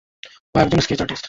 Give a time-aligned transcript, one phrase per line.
[0.53, 1.19] ও একজন sketch artist.